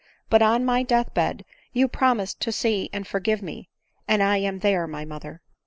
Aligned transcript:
—But 0.31 0.41
on 0.41 0.65
my 0.65 0.81
death 0.81 1.13
bed 1.13 1.45
you 1.73 1.87
promised 1.87 2.39
to 2.39 2.51
see 2.51 2.89
and 2.91 3.05
forgive 3.05 3.43
me— 3.43 3.69
and 4.07 4.19
lam 4.19 4.57
there, 4.57 4.87
my 4.87 5.05
mother 5.05 5.43
I 5.45 5.49